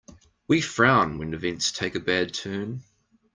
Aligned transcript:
We 0.47 0.61
frown 0.61 1.19
when 1.19 1.35
events 1.35 1.71
take 1.71 1.93
a 1.93 1.99
bad 1.99 2.33
turn. 2.33 2.81